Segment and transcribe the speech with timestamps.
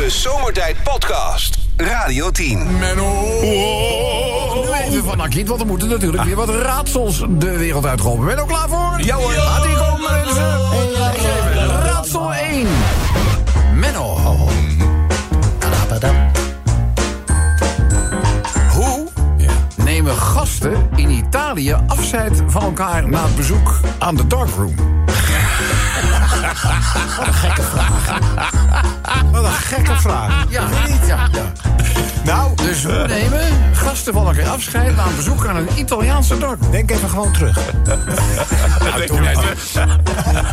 [0.00, 1.58] De Zomertijd Podcast.
[1.76, 2.78] Radio 10.
[2.78, 3.40] Menno.
[3.40, 8.24] Nu even van Akiet, want er moeten natuurlijk weer wat raadsels de wereld uitgeholpen.
[8.24, 9.04] Ben je ook klaar voor?
[9.04, 9.34] Ja hoor.
[9.34, 10.60] Laat die komen mensen.
[11.82, 12.66] Raadsel 1.
[13.74, 14.16] Menno.
[18.72, 19.08] Hoe
[19.76, 24.74] nemen gasten in Italië afscheid van elkaar na het bezoek aan de darkroom?
[27.16, 28.69] Wat een gekke vraag.
[29.32, 30.44] Wat een gekke vraag.
[30.48, 31.06] Ja, niet?
[31.06, 31.52] Ja, ja.
[32.24, 33.40] Nou, Dus hoe nemen
[33.72, 36.70] gasten van elkaar afscheid na een bezoek aan een Italiaanse darkroom?
[36.70, 37.58] denk even gewoon terug.
[38.80, 39.72] Nou, jij dit.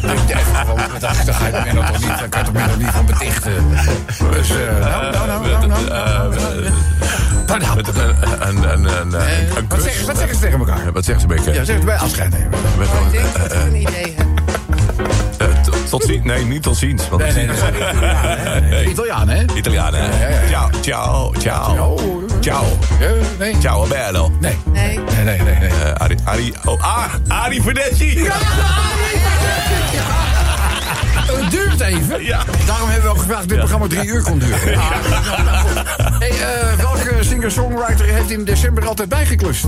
[0.02, 2.78] Denk jij gewoon met achter, ga je er nog niet, dan kan je toch nog
[2.78, 3.54] niet van betichten.
[4.32, 6.36] Dus, eh, nou, nou, nou, nou.
[7.46, 7.76] Pardon.
[7.76, 8.16] Met een,
[8.48, 10.92] een, een, een, Eh, een Wat zeggen, wat zeggen ze tegen elkaar?
[10.94, 11.54] Wat zegt ze, Bekke?
[11.54, 12.50] Ja, zeg het bij afscheid nemen.
[12.78, 14.37] Met Ik een, denk dat ik een idee heb.
[15.90, 16.24] Tot- ziens?
[16.26, 17.10] Nee, niet tot ziens.
[17.10, 18.62] Want Nee, nee, nee.
[18.70, 18.90] nee.
[18.90, 19.44] Italiaan, hè?
[19.56, 20.04] Italiaan, hè?
[20.04, 20.70] Ja, ja, ja.
[20.82, 21.98] Ciao, ciao, ciao.
[22.40, 22.66] Ciao.
[23.00, 23.08] Ja,
[23.40, 23.56] nee.
[23.60, 24.32] Ciao, bello.
[24.40, 24.58] Nee.
[24.74, 25.00] Nee.
[25.16, 25.70] Nee, nee, nee, nee.
[25.70, 28.28] Eh, Ari, Ari, oh, ah, Ari Verdetti.
[31.28, 32.24] Het duurt even.
[32.26, 32.44] Ja.
[32.66, 34.60] Daarom hebben we ook gevraagd dat dit programma drie uur kon duren.
[36.20, 39.66] Hey, eh, welke singer-songwriter heeft in december altijd bijgeklust?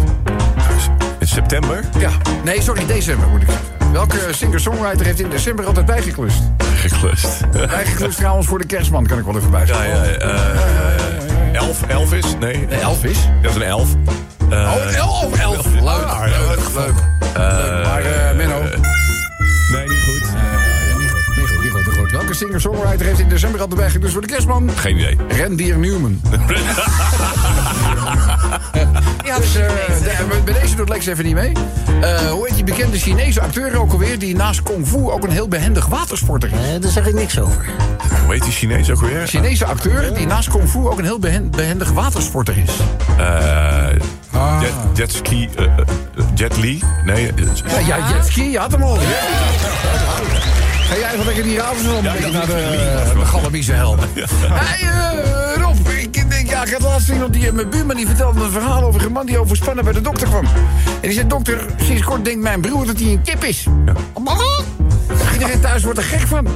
[1.19, 1.83] In september?
[1.97, 2.09] Ja,
[2.43, 3.78] nee, sorry, december moet ik zeggen.
[3.91, 6.41] Welke singer-songwriter heeft in december altijd bijgeklust?
[6.75, 7.51] Geklust.
[7.51, 10.09] Bijgeklust trouwens voor de kerstman, kan ik wel even Ja, bijstellen.
[10.09, 12.25] ja, eh, elf, Elvis?
[12.39, 12.65] Nee.
[12.69, 13.17] Nee, Elvis.
[13.41, 13.89] Dat is een elf.
[14.49, 15.65] Eh, Oh, elf, elf, elf.
[15.65, 15.83] Leuk,
[16.37, 16.75] leuk, leuk.
[16.75, 16.93] leuk.
[17.37, 18.61] Leuk, Maar eh, Menno...
[22.29, 24.69] Welke singer-songwriter heeft in december altijd bijgeklust voor de kerstman?
[24.75, 25.17] Geen idee.
[25.29, 26.21] Rendier Newman.
[29.25, 29.67] Ja, Dus, eh,
[30.03, 31.51] de- bij deze doet Lex even niet mee.
[32.01, 34.19] Eh, hoe heet die bekende Chinese acteur ook alweer...
[34.19, 36.73] die naast kung fu ook een heel behendig watersporter is?
[36.75, 37.65] Eh, daar zeg ik niks over.
[38.25, 39.27] Hoe heet die Chinees ook weer?
[39.27, 42.71] Chinese acteur die naast kung fu ook een heel behen- behendig watersporter is.
[43.17, 43.87] Eh,
[44.61, 45.71] jet, jetski, eh, eh,
[46.35, 46.83] Jet Li?
[47.05, 47.27] Nee.
[47.27, 47.45] eh,
[47.87, 48.97] Ja, ja jetski, je had hem al.
[50.89, 54.09] Ga jij even lekker die avond een beetje naar de, de Galabiese helpen.
[54.39, 58.43] Hey, eh, Rob, ik denk, ja, ik had laatst iemand die, mijn buurman die vertelde
[58.43, 60.45] een verhaal over een man die overspannen bij de dokter kwam.
[60.45, 63.67] En die zei, dokter, sinds kort denkt mijn broer dat hij een kip is.
[65.33, 66.47] Iedereen thuis wordt er gek van.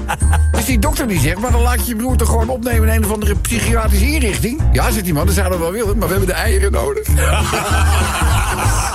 [0.51, 2.95] Dus die dokter die zegt, maar dan laat je je broer toch gewoon opnemen in
[2.95, 4.61] een of andere psychiatrische inrichting?
[4.71, 7.07] Ja, zegt die man, dat zouden we wel willen, maar we hebben de eieren nodig.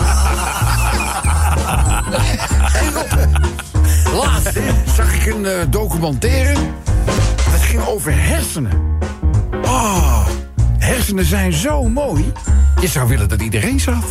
[4.19, 4.59] Laatst
[4.97, 6.55] zag ik een eh, documentaire.
[7.53, 8.99] Dat ging over hersenen.
[9.63, 10.27] Oh,
[10.79, 12.33] hersenen zijn zo mooi.
[12.81, 14.05] Je zou willen dat iedereen zat.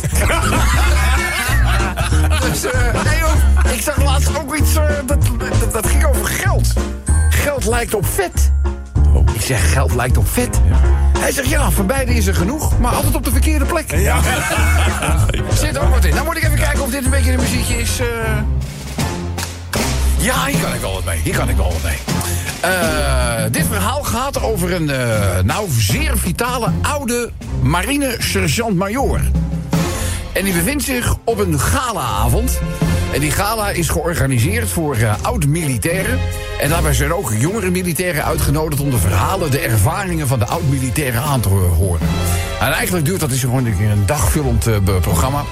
[2.50, 3.34] dus, eh, nee, joh,
[3.72, 4.76] ik zag laatst ook iets.
[4.76, 5.18] eh, dat,
[5.60, 6.72] dat, dat ging over geld.
[7.30, 8.52] Geld lijkt op vet.
[9.32, 10.60] Ik zeg, geld lijkt op vet.
[11.18, 13.94] Hij zegt, ja, van beide is er genoeg, maar altijd op de verkeerde plek.
[13.94, 14.20] Ja.
[15.62, 16.14] Zit ook wat in.
[16.14, 18.00] Nou moet ik even kijken of dit een beetje een muziekje is.
[20.20, 21.20] Ja, hier kan ik wel wat mee.
[21.22, 21.98] Hier kan ik wel wat mee.
[22.60, 27.30] Eh, dit verhaal gaat over een, eh, nou, zeer vitale oude
[27.62, 29.20] marine sergeant-majoor.
[30.32, 32.60] En die bevindt zich op een galaavond.
[33.12, 36.18] En die gala is georganiseerd voor eh, oud-militairen.
[36.60, 38.82] En daarbij zijn ook jongere militairen uitgenodigd...
[38.82, 42.08] om de verhalen, de ervaringen van de oud-militairen aan te horen.
[42.60, 44.66] En eigenlijk duurt dat dus gewoon een dagvullend
[45.00, 45.44] programma.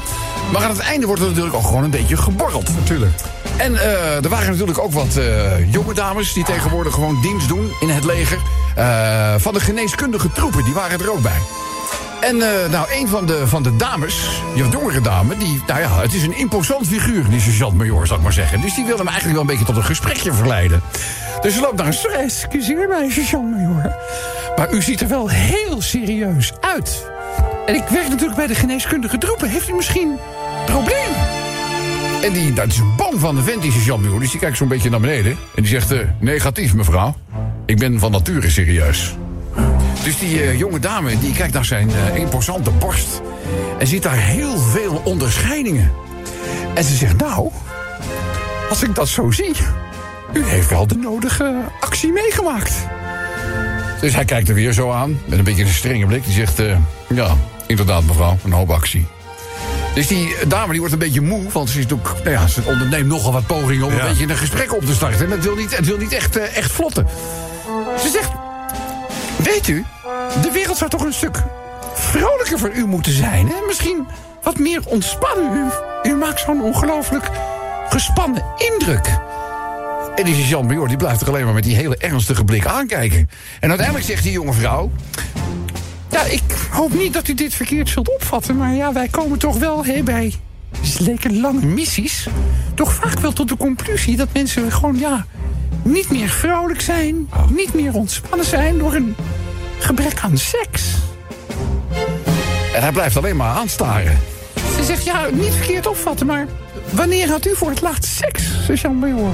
[0.53, 2.75] Maar aan het einde wordt er natuurlijk ook gewoon een beetje geborreld.
[2.75, 3.21] Natuurlijk.
[3.56, 6.32] En eh, er waren natuurlijk ook wat eh, jonge dames...
[6.32, 8.38] die tegenwoordig gewoon dienst doen in het leger.
[8.74, 11.40] Eh, van de geneeskundige troepen, die waren er ook bij.
[12.20, 12.36] En
[12.70, 14.16] nou, een van de, van de dames,
[14.54, 18.24] die jongere dame, die, nou ja, het is een imposant figuur, die sergeant-major, zou ik
[18.24, 18.60] maar zeggen.
[18.60, 20.82] Dus die wil hem eigenlijk wel een beetje tot een gesprekje verleiden.
[21.40, 22.44] Dus ze loopt naar een stress.
[22.44, 23.96] Excuseer mij, sergeant-major.
[24.56, 27.06] Maar u ziet er wel heel serieus uit.
[27.66, 29.48] En ik werk natuurlijk bij de geneeskundige troepen.
[29.48, 31.16] Heeft u misschien een probleem?
[32.22, 33.72] En die, dat is bang van de vent, die.
[34.19, 35.32] Dus die kijkt zo'n beetje naar beneden.
[35.32, 37.15] En die zegt, eh, negatief, mevrouw.
[37.66, 39.15] Ik ben van nature serieus.
[40.04, 43.21] Dus die eh, jonge dame die kijkt naar zijn eh, imposante borst.
[43.78, 45.91] En ziet daar heel veel onderscheidingen.
[46.74, 47.51] En ze zegt: Nou,
[48.69, 49.54] als ik dat zo zie.
[50.33, 52.86] U heeft wel de nodige actie meegemaakt.
[54.01, 55.19] Dus hij kijkt er weer zo aan.
[55.24, 56.24] Met een beetje een strenge blik.
[56.24, 56.62] Die zegt:
[57.09, 57.36] Ja,
[57.66, 59.07] inderdaad, mevrouw, een hoop actie.
[59.97, 62.63] Dus die dame die wordt een beetje moe, want ze, is ook, nou ja, ze
[62.66, 64.01] onderneemt nogal wat pogingen om Ja.
[64.01, 65.25] een beetje een gesprek op te starten.
[65.25, 67.07] En het wil niet, het wil niet echt, eh, echt vlotten.
[68.01, 68.31] Ze zegt:
[69.43, 69.84] Weet u,
[70.43, 71.43] de wereld zou toch een stuk
[71.95, 73.47] vrolijker voor u moeten zijn.
[73.47, 73.54] Hè?
[73.66, 74.07] Misschien
[74.43, 75.71] wat meer ontspannen.
[76.04, 77.31] U, u maakt zo'n ongelooflijk
[77.89, 79.19] gespannen indruk.
[80.16, 83.31] En die sergeant-major die blijft er alleen maar met die hele ernstige blik aankijken.
[83.60, 84.91] En uiteindelijk zegt die jonge vrouw...
[86.16, 88.57] Ja, ik hoop niet dat u dit verkeerd zult opvatten...
[88.57, 90.34] maar ja, wij komen toch wel hè, bij
[90.98, 92.28] lekker lange missies...
[92.74, 95.27] toch vaak wel tot de conclusie dat mensen gewoon, ja...
[95.83, 98.78] niet meer vrolijk zijn, niet meer ontspannen zijn...
[98.78, 99.16] door een
[99.78, 100.83] gebrek aan seks.
[102.74, 104.19] En hij blijft alleen maar aanstaren.
[104.77, 106.47] Ze zegt, ja, niet verkeerd opvatten, maar...
[106.91, 109.30] wanneer had u voor het laatst seks, sergeant-major?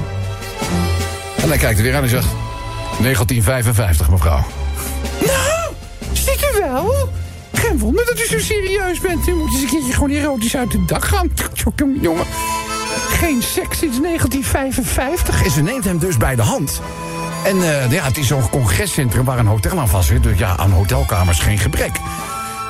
[1.41, 2.27] En hij kijkt er weer aan en zegt...
[2.99, 4.45] 1955, mevrouw.
[6.59, 7.09] Wel?
[7.53, 9.27] Geen wonder dat u zo serieus bent.
[9.27, 11.31] U moet eens een keertje gewoon erotisch uit het dak gaan.
[12.01, 12.25] Jongen,
[13.09, 15.43] geen seks sinds 1955.
[15.43, 16.81] En ze neemt hem dus bij de hand.
[17.43, 20.23] En eh, ja, het is zo'n congrescentrum waar een hotel aan vast zit.
[20.23, 21.91] Dus ja, aan hotelkamers geen gebrek.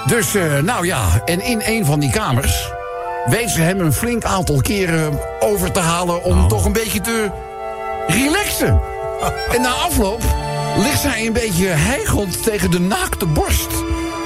[0.06, 2.72] Dus, eh, nou ja, en in een van die kamers...
[3.26, 6.24] weet ze hem een flink aantal keren over te halen...
[6.24, 7.32] om toch een beetje te
[8.08, 8.82] relaxen.
[9.52, 10.22] En na afloop
[10.78, 13.68] ligt zij een beetje hijgend tegen de naakte borst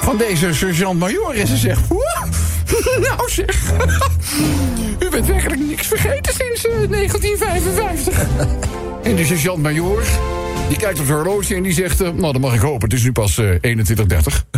[0.01, 1.35] van deze sergeant-major.
[1.39, 1.87] En ze zegt...
[1.87, 2.25] "Woe,
[3.09, 3.71] Nou zeg,
[5.05, 8.25] u bent werkelijk niks vergeten sinds eh, 1955.
[9.03, 10.03] En de sergeant-major,
[10.67, 12.01] die kijkt op zijn horloge en die zegt...
[12.01, 13.55] eh, nou, dan mag ik hopen, het is nu pas eh 21.30.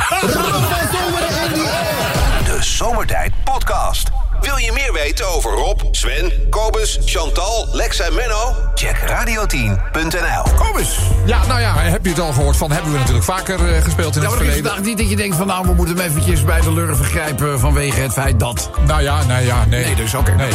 [2.45, 4.09] De Zomertijd Podcast.
[4.50, 8.56] Wil je meer weten over Rob, Sven, Kobus, Chantal, Lex en Menno?
[8.75, 10.54] Check radio10.nl.
[10.56, 11.00] Kom eens.
[11.25, 12.72] Ja, nou ja, heb je het al gehoord van?
[12.72, 14.66] Hebben we natuurlijk vaker eh, gespeeld in Ja, het maar er is verleden.
[14.66, 15.48] vandaag niet dat je denkt van...
[15.48, 18.69] nou, we moeten hem eventjes bij de lurven grijpen vanwege het feit dat...
[18.86, 19.86] Nou ja, nee, ja, nee.
[19.86, 20.31] Nee, dus oké.
[20.36, 20.51] Nee.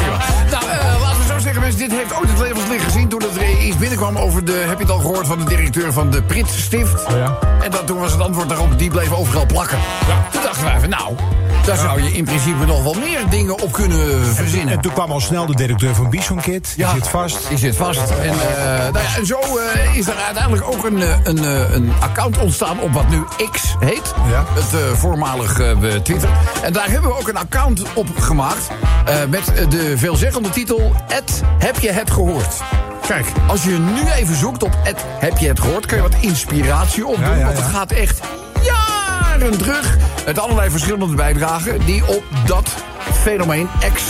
[0.51, 1.81] Nou, eh, laten we zo zeggen, mensen.
[1.81, 4.53] Dit heeft ooit het levenslicht gezien toen er iets binnenkwam over de...
[4.67, 7.05] Heb je het al gehoord van de directeur van de Prit Stift?
[7.05, 7.39] Oh ja.
[7.63, 9.79] En dat, toen was het antwoord daarop, die bleef overal plakken.
[10.33, 11.15] Toen dachten wij van, nou,
[11.65, 14.75] daar zou je in principe nog wel meer dingen op kunnen verzinnen.
[14.75, 16.73] En toen kwam al snel de directeur van Bison Kit.
[16.77, 17.49] Die zit vast.
[17.49, 18.11] Die zit vast.
[18.11, 21.43] En, eh, nou ja, en zo eh, is er uiteindelijk ook een, eh, een,
[21.75, 24.15] een account ontstaan op wat nu X heet.
[24.31, 24.45] Ja.
[24.49, 25.61] Het eh, voormalig
[26.03, 26.29] Twitter.
[26.63, 28.69] En daar hebben we ook een account op gemaakt.
[29.29, 30.93] met de veelzeggende titel...
[31.09, 32.63] Ed, heb je het gehoord?
[33.07, 35.87] Kijk, als je nu even zoekt op Ed, heb je het gehoord...
[35.87, 37.25] kun je wat inspiratie opdoen.
[37.25, 38.21] Ja, ja, Want het gaat echt
[39.21, 39.97] jaren terug...
[40.27, 41.85] met allerlei verschillende bijdragen...
[41.85, 42.75] die op dat
[43.13, 44.03] fenomeen X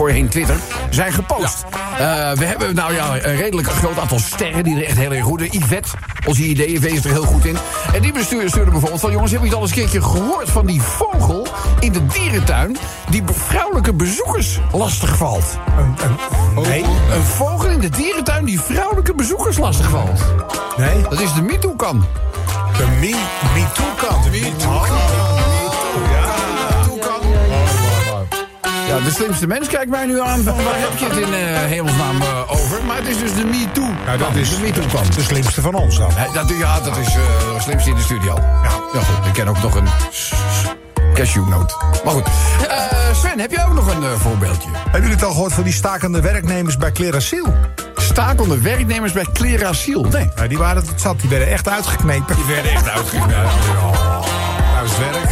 [0.00, 0.56] voorheen Twitter,
[0.90, 1.64] zijn gepost.
[1.98, 5.24] Eh, we hebben nou ja, een redelijk groot aantal sterren die er echt heel erg
[5.24, 5.60] goed in.
[5.60, 5.88] Yvette,
[6.26, 7.56] onze ideeën is er heel goed in.
[7.94, 9.12] En die bestuur stuurde bijvoorbeeld van...
[9.12, 11.46] jongens, heb je al eens een keertje gehoord van die vogel
[11.80, 12.76] in de dierentuin...
[13.10, 15.58] die vrouwelijke bezoekers lastigvalt?
[15.78, 15.94] Een,
[16.56, 20.20] een, nee, Een vogel in de dierentuin die vrouwelijke bezoekers lastigvalt.
[20.76, 21.02] nee.
[21.02, 22.04] Dat is de MeToo-kan.
[22.80, 23.14] De Me,
[23.54, 24.24] me Too kant.
[24.24, 24.84] De Me Too
[28.88, 31.58] Ja, de slimste mens kijkt mij nu aan van waar heb je het in eh,
[31.58, 32.84] hemelsnaam eh, over?
[32.84, 33.88] Maar het is dus de MeToo.
[34.06, 35.14] Ja, dat is de MeToo-kant.
[35.14, 36.10] de slimste van ons dan.
[36.16, 37.14] Nee, dat, ja, dat is eh,
[37.54, 38.34] de slimste in de studio.
[38.36, 38.70] Ja.
[38.92, 39.26] ja, goed.
[39.26, 39.88] Ik ken ook nog een
[41.14, 41.76] cashewnoot.
[42.04, 42.26] Maar goed.
[42.68, 44.68] Eh, Sven, heb jij ook nog een voorbeeldje?
[44.72, 47.54] Hebben jullie het al gehoord van die stakende werknemers bij Clerasiel?
[48.10, 50.02] Stakende werknemers bij Clerasiel.
[50.02, 50.30] Nee.
[50.36, 51.20] Nou, die waren het zat.
[51.20, 52.36] Die werden echt uitgeknepen.
[52.36, 53.42] Die werden echt uitgeknepen.
[54.74, 55.30] Nou, is het werk.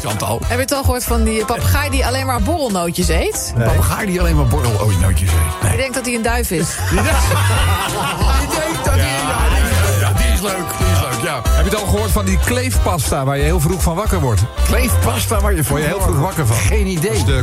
[0.00, 0.40] Chantal.
[0.40, 3.52] Heb je het al gehoord van die papegaai die alleen maar borrelnootjes eet?
[3.56, 5.62] Een papegaai die alleen maar borrelooitnootjes heeft.
[5.62, 5.72] Nee.
[5.72, 6.68] Ik denk dat hij een duif is.
[8.44, 9.02] Ik denk dat die...
[9.02, 9.36] Ja,
[10.00, 10.64] ja, die is leuk.
[10.78, 11.34] Die is leuk, ja.
[11.34, 14.40] Heb je het al gehoord van die kleefpasta waar je heel vroeg van wakker wordt?
[14.66, 16.56] Kleefpasta waar je je heel vroeg wakker van?
[16.56, 17.10] Geen idee.
[17.10, 17.42] Dat is de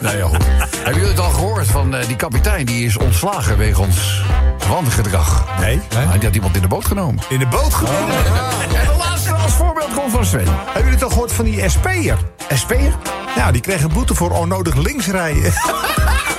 [0.00, 0.44] Nou ja, goed.
[0.58, 2.66] Hebben jullie het al gehoord van eh, die kapitein?
[2.66, 4.22] Die is ontslagen wegens
[4.68, 5.46] wangedrag.
[5.60, 5.80] Nee.
[5.94, 7.24] Ah, die had iemand in de boot genomen.
[7.28, 8.16] In de boot genomen.
[8.16, 10.44] En de laatste als voorbeeld komt van Sven.
[10.44, 12.18] Hebben jullie het al gehoord van die SP'er?
[12.54, 12.94] SP'er?
[13.36, 15.52] Ja, die kreeg een boete voor onnodig linksrijden.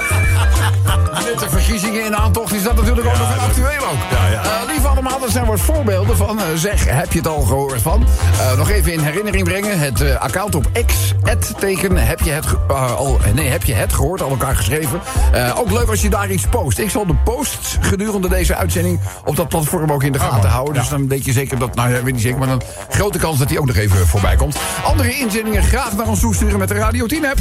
[1.23, 3.97] Met de verkiezingen in aantocht is dat natuurlijk ook nog actueel ook.
[4.11, 4.41] Ja, ja.
[4.43, 6.39] Eh, lieve allemaal, dat zijn wat voorbeelden van...
[6.39, 8.05] eh, zeg, heb je het al gehoord van?
[8.39, 9.79] Eh, nog even in herinnering brengen.
[9.79, 13.73] Het eh, account op X, het teken, heb je het, eh, al, nee, heb je
[13.73, 15.01] het gehoord, al elkaar geschreven.
[15.31, 16.77] Eh, ook leuk als je daar iets post.
[16.79, 20.73] Ik zal de posts gedurende deze uitzending op dat platform ook in de gaten houden.
[20.73, 23.17] Dus dan weet je zeker dat, nou ja, ik weet niet zeker, maar een grote
[23.17, 24.57] kans dat die ook nog even voorbij komt.
[24.83, 27.37] Andere inzendingen graag naar ons toesturen met de Radio 10 app.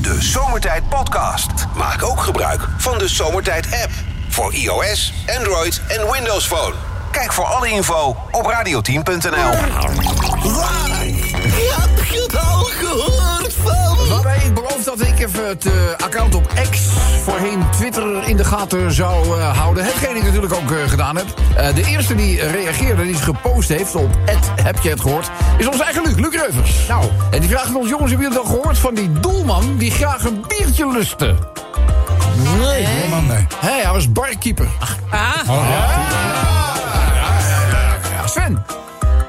[0.00, 1.50] De Zomertijd Podcast.
[1.76, 3.90] Maak ook gebruik van de Zomertijd app.
[4.28, 6.74] Voor iOS, Android en Windows Phone.
[7.10, 9.50] Kijk voor alle info op radio10.nl.
[11.70, 14.08] Heb je het al gehoord van?
[14.08, 16.80] Waarbij ik beloof dat ik even het eh, account op X,
[17.22, 19.84] voorheen Twitter, in de gaten zou eh, houden.
[19.84, 21.26] Hetgeen ik natuurlijk ook eh, gedaan heb.
[21.56, 24.10] Eh, de eerste die reageerde, die gepost heeft op
[24.62, 26.86] heb je het gehoord, is onze eigen Luc, Luc Reuvers.
[26.88, 27.04] Nou.
[27.30, 30.24] En die vraagt ons, jongens, hebben jullie het al gehoord van die doelman die graag
[30.24, 31.34] een biertje lustte?
[32.36, 33.46] Nee, man, nee.
[33.58, 34.68] Hé, hij was barkeeper.
[35.10, 35.46] Ah,
[38.10, 38.64] Ja, Sven.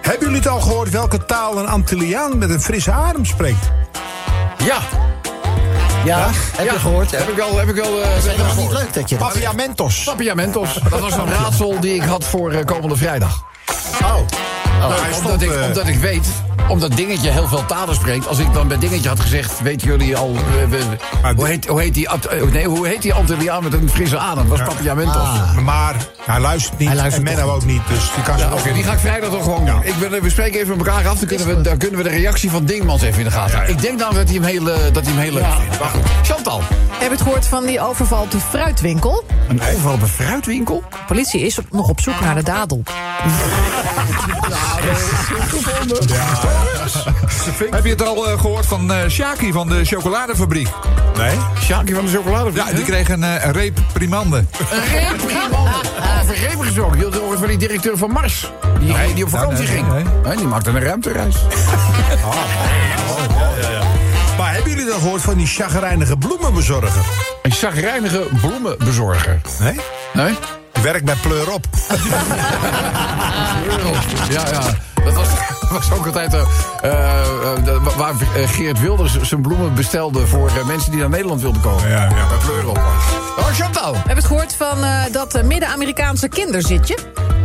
[0.01, 3.71] Hebben jullie het al gehoord welke taal een Antilliaan met een frisse adem spreekt?
[4.65, 4.77] Ja.
[6.05, 7.11] Ja, heb je gehoord?
[7.11, 9.15] Heb ik wel, heb ik wel, eh, ik wel dat niet leuk dat je.
[9.15, 10.03] Papiamentos.
[10.03, 10.73] Papiamentos.
[10.89, 13.43] Dat was een raadsel die ik had voor eh, komende vrijdag.
[14.03, 14.15] Oh.
[14.79, 16.27] Nou, hij omdat, stond, ik, eh, omdat ik weet,
[16.67, 18.27] omdat Dingetje heel veel talen spreekt.
[18.27, 20.35] Als ik dan bij Dingetje had gezegd, weten jullie al...
[20.35, 23.89] eh, we- hoe, heet, hoe, heet die, eh, nee, hoe heet die Antilliaan met een
[23.89, 24.49] frisse adem?
[24.49, 25.15] Dat was Papiamentos.
[25.15, 25.57] Ah.
[25.57, 27.81] Maar hij luistert niet Hij luistert en Menno ook niet.
[27.87, 28.73] Dus die kan ze Ja, in.
[28.73, 29.83] die ga ik vrijdag toch gewoon doen.
[29.83, 31.17] Ik ben, we spreken even met elkaar af.
[31.19, 33.75] Dan kunnen, we, dan kunnen we de reactie van Dingmans even in de gaten houden.
[33.75, 35.79] Ik denk dan dat hij hem heel, dat hij hem heel leuk vindt.
[35.79, 36.61] Maar goed, Chantal.
[36.91, 39.23] heb je het gehoord van die overval op die fruitwinkel?
[39.47, 40.83] Een overval op een fruitwinkel?
[40.89, 42.83] De politie is op, nog op zoek naar de dadel.
[47.71, 50.67] Heb je het al eh, gehoord van eh Shaki van de chocoladefabriek?
[51.17, 51.37] Nee?
[51.59, 52.51] Sjaki van de chocolade.
[52.53, 54.37] Ja, die kreeg een eh, reprimande.
[54.37, 55.69] Een reprimande.
[56.21, 56.97] Over repen gesproken.
[56.97, 58.51] Je had het van die directeur van Mars.
[58.79, 59.87] Die, die op vakantie nee, ging.
[60.23, 60.35] nee.
[60.35, 61.35] Die maakte een ruimtereis.
[64.37, 67.05] Maar hebben jullie dan gehoord van die chagrijnige bloemenbezorger?
[67.41, 69.41] Een chagrijnige bloemenbezorger.
[69.59, 69.79] Nee?
[70.13, 70.35] Nee?
[70.81, 71.65] Werkt bij Pleur op.
[74.29, 74.61] Ja, ja.
[75.05, 75.27] Dat was,
[75.59, 78.13] dat was ook altijd de- waar
[78.47, 81.89] Geert Wilders zijn bloemen bestelde voor eh, mensen die naar Nederland wilden komen.
[81.89, 82.09] Ja, ja.
[82.27, 82.77] Bij Pleur op.
[83.37, 83.93] Oh, Chantal.
[83.95, 86.97] Heb je het gehoord van eh, dat Midden-Amerikaanse kinderzitje?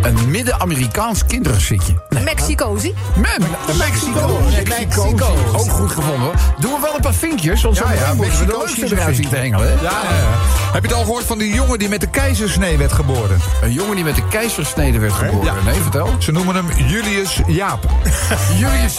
[0.03, 1.95] Een Midden-Amerikaans kinderzitje.
[2.25, 2.95] Mexicozi.
[3.17, 3.49] Man,
[3.79, 4.39] Mexico.
[4.69, 5.35] Mexico.
[5.53, 6.35] Ook goed gevonden hoor.
[6.59, 8.53] Doen we wel een paar vinkjes, want zo Ja, ja, moeten we de
[8.97, 9.69] eruit zien te hengelen.
[9.83, 10.01] ja, ja.
[10.73, 13.22] Heb je het al gehoord van die jongen die met de keizersnee werd geboren?
[13.62, 15.55] Een jongen die met de keizersnede werd geboren.
[15.64, 16.09] Nee, vertel.
[16.19, 17.91] Ze noemen hem Julius Jaap.
[18.59, 18.99] Julius.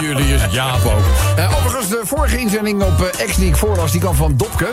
[0.00, 1.02] Julius Jaap ook.
[1.36, 4.72] Eh, overigens, de vorige inzending op eh, X die ik voorlas, die kwam van Dopke.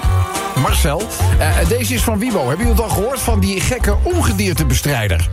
[0.56, 1.02] Marcel.
[1.40, 2.48] Eh, deze is van Wibo.
[2.48, 5.30] Hebben jullie het al gehoord van die gekke ongediertebestrijder?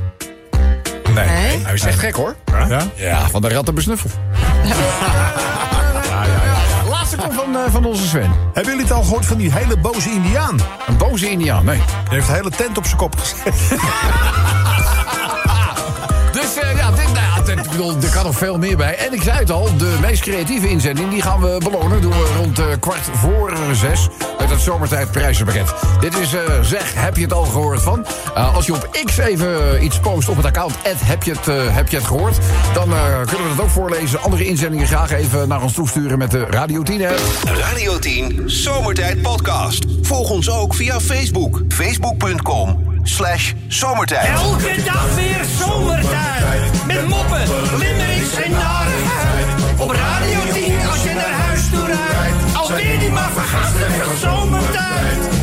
[1.15, 1.29] Nee.
[1.29, 1.59] Nee.
[1.65, 2.37] Hij is echt gek hoor.
[2.69, 2.83] Ja?
[2.95, 4.11] Ja, van de rattenbesnuffel.
[7.17, 8.31] Laatste komt van, eh, van onze Sven.
[8.45, 10.59] Hebben jullie het al gehoord van die hele boze indiaan?
[10.87, 11.77] Een boze indiaan, nee.
[11.77, 13.55] Die heeft de hele tent op zijn kop gezet.
[16.33, 16.91] Dus eh, ja,
[17.73, 18.97] bedoel, er kan nog veel meer bij.
[18.97, 21.11] En ik zei het al, de meest creatieve inzending...
[21.11, 22.01] die gaan we belonen.
[22.01, 24.09] Doen we rond eh, kwart voor zes.
[24.39, 25.75] Met het zomertijd prijzenpakket.
[26.01, 28.07] Dit is, eh, zeg, heb je het al gehoord van?
[28.35, 30.75] Eh, als je op X even iets post op het account...
[30.83, 32.39] heb, je het, heb je het gehoord?
[32.75, 32.89] Dan
[33.27, 34.21] kunnen we dat ook voorlezen.
[34.21, 36.19] Andere inzendingen graag even naar ons toesturen...
[36.19, 37.21] met de Radio 10 app.
[37.45, 39.85] Radio 10 Zomertijd Podcast.
[40.03, 41.63] Volg ons ook via Facebook.
[41.69, 44.29] Facebook.com slash zomertijd.
[44.29, 46.87] Elke dag weer zomertijd.
[46.87, 47.43] Met moppen,
[47.79, 49.47] limmerings en narigheid.
[49.79, 52.57] Op Radio 10 als je naar huis toe rijdt.
[52.57, 53.31] Alweer die maar
[54.21, 55.42] zomertijd.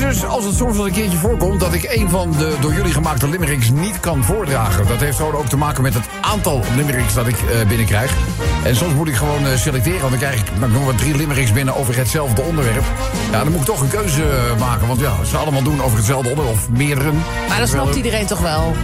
[0.00, 1.60] Excuses als het soms wel een keertje voorkomt...
[1.60, 4.86] dat ik een van de door jullie gemaakte limericks niet kan voordragen.
[4.86, 8.16] Dat heeft gewoon ook te maken met het aantal limericks dat ik eh, binnenkrijg.
[8.64, 11.16] En soms moet ik gewoon eh, selecteren, want dan krijg ik nou, noem maar drie
[11.16, 12.84] limericks binnen over hetzelfde onderwerp.
[13.30, 15.96] Ja, dan moet ik toch een keuze eh, maken, want ja, ze allemaal doen over
[15.96, 17.12] hetzelfde onderwerp, of meerdere.
[17.48, 18.74] Maar dat snapt iedereen toch wel?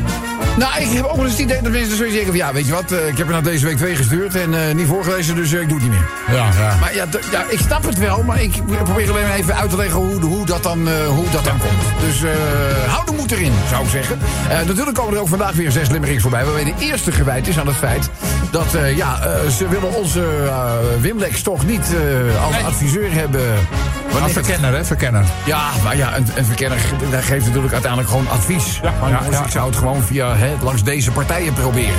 [0.57, 2.47] Nou, ik heb ook wel eens het idee dat mensen zoiets zeggen van...
[2.47, 4.75] ja, weet je wat, eh, ik heb er nou deze week twee gestuurd en eh,
[4.75, 6.37] niet voorgelezen, dus eh, ik doe het niet meer.
[6.37, 6.77] Ja, ja.
[6.81, 8.53] Maar ja, ja, ik snap het wel, maar ik
[8.85, 12.01] probeer alleen maar even uit te leggen hoe, hoe dat dan, hoe dat dan komt.
[12.07, 12.23] Dus
[12.87, 14.19] hou de moed erin, zou ik zeggen.
[14.67, 16.45] Natuurlijk komen er ook vandaag weer zes limericks voorbij...
[16.45, 18.11] waarbij de eerste gewijd is aan het feit
[18.57, 20.71] dat eh, ja, eh, ze willen onze uh,
[21.01, 23.41] Wimlex toch niet eh, als adviseur hebben...
[24.23, 24.85] Een verkenner, hè?
[24.85, 25.25] Verkenner.
[25.47, 26.79] ja, maar ja, een, een verkenner
[27.11, 28.81] geeft natuurlijk uiteindelijk gewoon advies.
[29.01, 29.45] maar ja, ja.
[29.45, 31.95] ik zou het gewoon via hè, langs deze partijen proberen.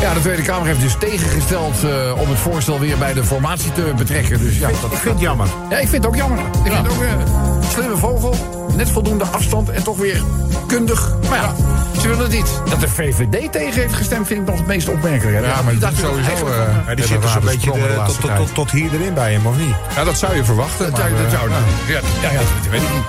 [0.00, 3.72] Ja, de Tweede Kamer heeft dus tegengesteld eh, om het voorstel weer bij de formatie
[3.72, 4.38] te betrekken.
[4.38, 5.46] Dus ja, dat, Ik vind het jammer.
[5.70, 6.38] ja ik vind het ook jammer.
[6.38, 8.34] Ik vind het ook een slimme vogel,
[8.76, 10.22] net voldoende afstand en toch weer
[10.66, 11.12] kundig.
[11.28, 11.54] Maar ja,
[12.00, 12.60] ze willen het niet.
[12.70, 15.46] Dat de VVD tegen heeft gestemd vind ik nog het meest opmerkelijk.
[15.46, 16.30] Ja, maar Die dacht sowieso...
[16.46, 19.14] eh, Ja, die zitten zo'n rare beetje de de- tot, tot, tot, tot hier erin
[19.14, 19.74] bij hem, of niet?
[19.94, 20.90] Ja, dat zou je verwachten.
[20.90, 23.04] Dat, maar, zou- dat zou, ja, ja, ja, dat weet ik niet.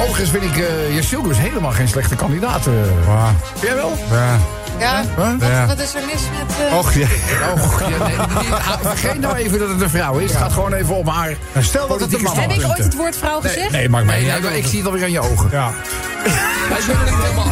[0.00, 2.64] Overigens vind ik uh, helemaal geen slechte kandidaat.
[3.62, 3.92] jij wel?
[4.10, 4.36] Ja.
[4.78, 5.66] Ja, wat, Ja.
[5.66, 6.68] wat is er mis met...
[6.70, 7.06] eh, Och, ja.
[7.54, 10.30] Oh, ja, nee, nee, ah, vergeet nou even dat het een vrouw is.
[10.30, 11.34] Het gaat gewoon even om haar.
[11.52, 12.56] Nou, stel dat het een man heb was.
[12.58, 13.70] ik ooit het woord vrouw gezegd?
[13.70, 14.44] Nee, maakt mij niet uit.
[14.44, 15.48] Ik zie het alweer aan je ogen.
[15.50, 15.70] Ja.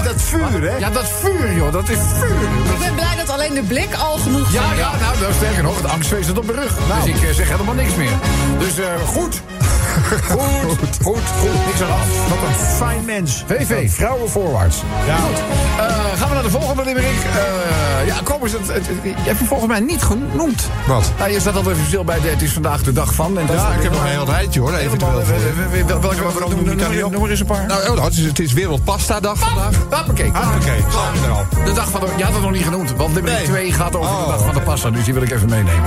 [0.05, 0.77] Dat vuur, hè?
[0.77, 1.73] Ja, dat vuur, joh.
[1.73, 2.31] Dat is vuur.
[2.73, 5.63] Ik ben blij dat alleen de blik al genoeg Ja, ja, nou, dat is sterker
[5.63, 5.81] nog.
[5.81, 6.73] De angst zit op mijn rug.
[7.03, 8.11] Dus ik eh, zeg helemaal niks meer.
[8.59, 9.43] Dus eh, goed.
[10.05, 11.67] Goed, goed, goed.
[11.67, 12.29] Niks aan af.
[12.29, 13.45] Wat een fijn mens.
[13.47, 14.77] VV, vrouwen voorwaarts.
[15.07, 15.17] Ja.
[15.17, 15.39] Goed.
[15.79, 15.87] Eh,
[16.21, 17.07] gaan we naar de volgende limerick.
[17.35, 18.53] Eh ja, kom eens.
[18.53, 20.69] Het, het, het- je hebt hem volgens mij niet genoemd.
[20.87, 21.11] Wat?
[21.19, 23.39] Nou, je staat altijd even stil bij de, het is vandaag de dag van.
[23.39, 25.21] En dat Ja, ik heb nog een heel rijtje hoor, eventueel.
[25.21, 25.27] Eh,
[25.87, 27.67] wel- Welke waarom noem, noem je noem, niet er eens een paar.
[27.67, 29.75] Nou, oh, nou, het, is, het is Wereldpasta-dag vandaag.
[29.91, 30.31] Hoppakee.
[30.33, 30.71] Ah, we
[31.27, 31.47] er al.
[31.65, 33.47] De dag van de, je had het nog niet genoemd, want limerick Nee.
[33.47, 34.91] 2 gaat over de Oh, dag van de pasta.
[34.91, 35.83] Dus die wil ik even meenemen.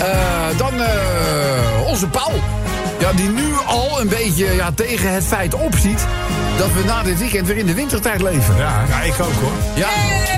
[0.00, 0.72] Eh, dan
[1.86, 2.32] onze Paul.
[3.00, 6.06] Ja, die nu al een beetje ja, tegen het feit opziet...
[6.58, 8.56] dat we na dit weekend weer in de wintertijd leven.
[8.56, 9.52] Ja, ja, ik ook hoor.
[9.74, 9.88] Ja,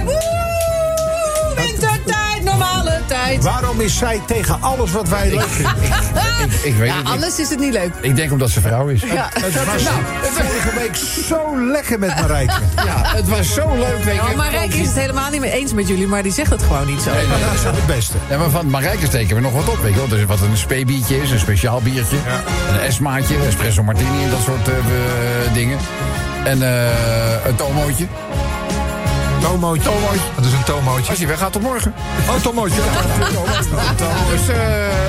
[0.04, 3.42] woe, wintertijd, normale tijd.
[3.42, 5.72] Waarom is zij tegen alles wat wij leuk vinden?
[6.44, 7.12] ik, ik weet Ja, het niet.
[7.12, 7.92] alles is het niet leuk.
[8.00, 9.02] Ik denk omdat ze vrouw is.
[9.02, 9.28] Ja.
[9.40, 10.96] Het was vorige week
[11.28, 12.52] zo lekker met Marijke.
[12.76, 14.04] Ja, het was zo leuk.
[14.04, 14.16] Weet.
[14.16, 16.86] Nou, Marijke is het helemaal niet mee eens met jullie, maar die zegt het gewoon
[16.86, 17.10] niet zo.
[17.12, 18.16] Nee, nee, Dat is het beste.
[18.28, 20.08] Ja, maar van Marijke steken we nog wat op, weet je wel.
[20.08, 22.16] Dus wat een speebiertje is, een speciaal biertje.
[22.72, 25.78] Een esmaatje, een espresso martini en dat soort eh, eh, dingen.
[26.44, 28.06] En eh, een tomootje.
[29.42, 29.82] Tomootje.
[29.82, 30.20] Tomootje.
[30.36, 31.08] Dat is een tomootje.
[31.10, 31.94] Als hij weggaat tot morgen.
[32.28, 32.80] Oh, Tomootje.
[34.30, 34.56] Dus, eh,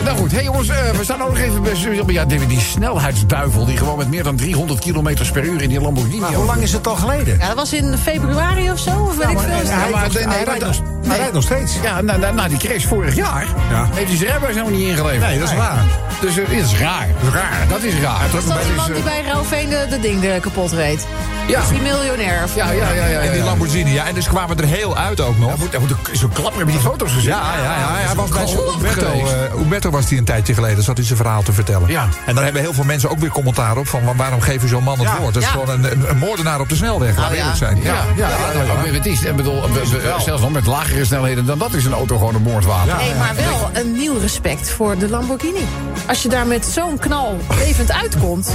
[0.03, 0.31] nou goed.
[0.31, 1.73] hey jongens, eh, we staan ook nog even bij...
[2.07, 5.81] Ja, die, die snelheidsduivel die gewoon met meer dan 300 km per uur in die
[5.81, 6.19] Lamborghini...
[6.19, 7.37] Maar hoe lang is het al geleden?
[7.39, 9.49] Ja, dat was in februari of zo, of weet ik veel.
[9.49, 11.73] Hij, maar nee, rijdt, dat- nog, hij rijdt nog steeds.
[11.81, 13.87] Ja, na, na, na die crash vorig jaar Ja.
[13.93, 15.21] heeft hij zijn rijbewijs helemaal niet ingeleverd.
[15.29, 15.83] Nee, dat is waar.
[16.21, 17.07] Dus eh, dat is raar.
[17.33, 17.65] raar.
[17.69, 18.29] Dat is raar.
[18.31, 21.07] Was dat die man is, die eh, bij Rauwveen de, de ding kapot reed?
[21.47, 21.61] Ja.
[21.61, 22.43] Is die miljonair?
[22.43, 23.19] Of Ja, ja, ja, ja.
[23.19, 23.45] En die ja.
[23.45, 24.05] Lamborghini, ja.
[24.07, 25.49] En dus kwamen er heel uit ook nog.
[25.49, 27.29] Hij moet, moet zo'n klapper hebben die foto's gezien.
[27.29, 27.93] Ja, ja, ja.
[27.93, 31.17] Hij was bij Klap Umberto, eh, Umberto was die een tijdje geleden, zat hij zijn
[31.17, 31.89] verhaal te vertellen.
[31.89, 32.07] Ja.
[32.25, 34.67] En daar hebben heel veel mensen ook weer commentaar op van wa- waarom geef je
[34.67, 35.17] zo'n man het Ja.
[35.19, 35.33] woord?
[35.33, 35.53] Dat is Ja.
[35.55, 37.41] gewoon een, een, een moordenaar op de snelweg, laten we ja.
[37.41, 37.81] eerlijk zijn.
[37.81, 41.45] Ja, ja, ja, ja, Het is, ik bedoel, we- we- zelfs nog met lagere snelheden
[41.45, 42.95] dan dat is een auto gewoon een moordwapen.
[42.97, 45.67] Nee, maar wel een nieuw respect voor de Lamborghini.
[46.07, 48.49] Als je daar met zo'n knal levend uitkomt.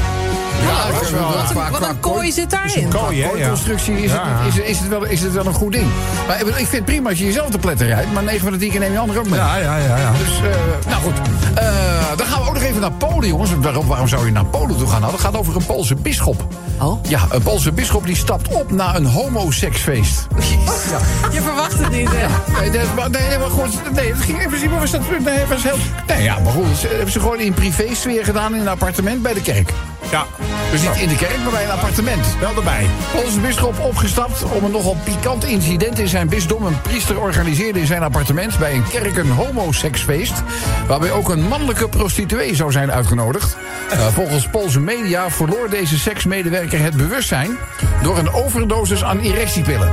[0.69, 2.89] Ja, dat is wel- Wat een, wat qua een kooi zit daarin.
[2.89, 3.31] Kooi, hè?
[3.31, 3.49] Ja.
[3.49, 4.23] constructie is, Ja.
[4.25, 5.87] het, is, is, het wel, is het wel een goed ding.
[6.27, 8.59] Maar ik, vind het prima als je jezelf te pletten rijdt, maar 9 van de
[8.59, 9.39] 10 keer neem je ander ook mee.
[9.39, 9.97] Ja, ja, ja.
[9.97, 10.11] ja.
[10.13, 11.13] Dus, eh, nou goed.
[11.55, 11.65] Eh,
[12.17, 13.51] dan gaan we ook nog even naar Polen, jongens.
[13.61, 15.01] Waarom, waarom zou je naar Polen toe gaan?
[15.01, 16.47] Nou, dat gaat over een Poolse bisschop.
[16.81, 17.05] Oh?
[17.09, 20.27] Ja, een Poolse bisschop die stapt op na een homoseksfeest.
[21.33, 22.27] Je verwacht het niet, hè?
[22.61, 25.63] Nee, dat, maar, nee, maar goed, nee, het ging in principe was dat, nee, was
[25.63, 25.77] heel,
[26.07, 29.35] nee, ja, maar goed, ze hebben ze gewoon in privésfeer gedaan in een appartement bij
[29.35, 29.73] de kerk.
[30.11, 30.27] Ja,
[30.71, 32.27] Dus niet in de kerk, maar bij een appartement.
[32.41, 32.87] wel erbij.
[33.25, 36.67] Onze bisschop opgestapt om een nogal pikant incident in zijn bisdom.
[36.67, 40.33] Een priester organiseerde in zijn appartement bij een kerk een homoseksfeest.
[40.87, 43.57] Waarbij ook een mannelijke prostituee zou zijn uitgenodigd.
[43.91, 47.57] Eh, volgens Poolse media verloor deze seksmedewerker het bewustzijn.
[48.03, 49.93] door een overdosis aan erectiepillen.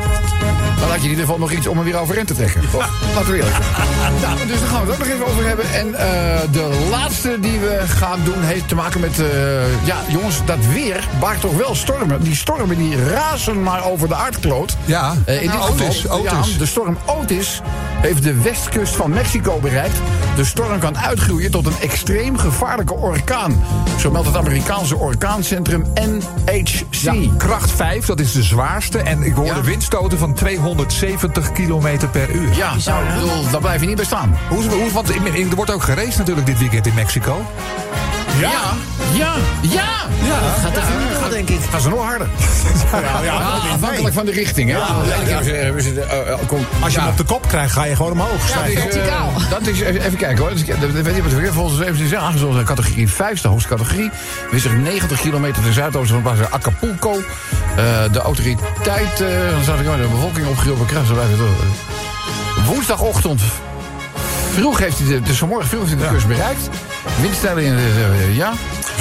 [0.79, 2.61] Dan had je in ieder geval nog iets om er weer overeind te trekken.
[2.71, 2.89] Toch?
[3.15, 4.13] Laten we eerlijk zijn.
[4.21, 5.65] Nou, dus daar gaan we het ook nog even over hebben.
[5.73, 9.19] En eh, de laatste die we gaan doen heeft te maken met...
[9.19, 12.23] eh, ja, jongens, dat weer baart toch wel stormen.
[12.23, 14.75] Die stormen die razen maar over de aardkloot.
[14.85, 16.31] Ja, Eh, in dit nou, geval, Otis, Otis.
[16.53, 17.61] Ja, de storm Otis
[18.01, 19.95] heeft de westkust van Mexico bereikt.
[20.35, 23.63] De storm kan uitgroeien tot een extreem gevaarlijke orkaan.
[23.99, 26.83] Zo meldt het Amerikaanse orkaancentrum NHC.
[26.89, 28.97] Ja, kracht 5, dat is de zwaarste.
[28.99, 29.61] En ik hoorde Ja.
[29.61, 32.55] windstoten van 270 kilometer per uur.
[32.55, 34.37] Ja, nou, bedoel, daar blijf je niet bij staan.
[34.49, 37.45] Hoe, is- hoe, want er wordt ook geraced natuurlijk dit weekend in Mexico.
[38.39, 38.73] Ja,
[39.13, 39.83] ja, ja.
[40.25, 41.59] Ja, dat gaat even niet door, denk ik.
[41.71, 42.27] Gaan ze nog harder.
[43.23, 43.41] Ja,
[43.73, 44.77] afhankelijk van de richting, hè.
[44.77, 46.99] Eh, eh, Als je ja.
[46.99, 48.51] hem op de kop krijgt, ga je gewoon omhoog.
[48.51, 49.31] Dat is, eh, verticaal.
[49.49, 50.49] dat is, even, even kijken hoor.
[50.49, 53.47] Dat is- dat weet je wat we volgens even zijn aangezocht in categorie 5, de
[53.47, 54.11] hoogste categorie.
[54.51, 57.13] Wist zich 90 kilometer ten zuidoosten van plaats Acapulco.
[57.75, 61.15] Eh, de autoriteit, eh, dan staat ik de bevolking opgeroepen krijgen.
[62.65, 63.41] Woensdagochtend
[64.53, 66.69] vroeg heeft hij de, dus vanmorgen vroeg heeft hij de kust bereikt.
[67.21, 67.81] Windstijlen in de,
[68.19, 68.51] eh, ja.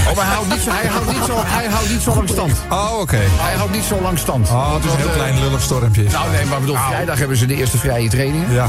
[0.09, 2.29] Oh, maar hij houdt, niet zo, hij, houdt niet zo, hij houdt niet zo lang
[2.29, 2.53] stand.
[2.71, 3.17] Oh, oké.
[3.21, 4.49] Hij houdt niet zo lang stand.
[4.49, 6.03] Oh, het is een heel eh, klein lullig stormpje.
[6.03, 8.53] Nou nee, maar ik bedoel, vrijdag hebben ze de eerste vrije trainingen.
[8.53, 8.69] Ja.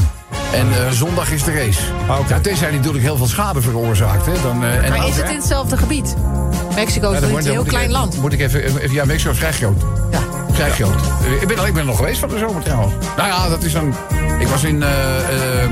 [0.52, 1.80] En eh, zondag is de race.
[2.08, 2.34] Ah, oké.
[2.34, 4.26] Ja, tenzij hij natuurlijk heel veel schade veroorzaakt.
[4.26, 6.14] Hè, dan, eh, en Maar is het in hetzelfde gebied?
[6.74, 8.20] Mexico is Ja, een heel ik klein land.
[8.20, 9.82] Moet ik even, even- ja, Mexico is vrij groot.
[10.10, 10.18] Ja.
[10.52, 10.94] Vrij groot.
[11.24, 12.94] Eh, Ik ben, al- ik ben er nog geweest van de zomer trouwens.
[13.16, 13.94] Nou ja, dat is een...
[14.38, 14.82] Ik was in...
[14.82, 15.70] eh, eh, eh,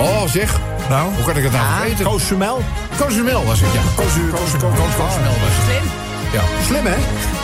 [0.00, 0.58] oh, zeg.
[0.88, 1.14] Nou?
[1.14, 2.04] Hoe kan ik het nou vergeten?
[2.04, 2.62] Cozumel?
[2.98, 3.80] Cozumel was het, ja.
[3.94, 5.64] Cozu- Cozu- Co- Co- Cozumel was het.
[5.64, 5.82] Slim.
[6.32, 6.42] Ja.
[6.66, 6.96] Slim, hè?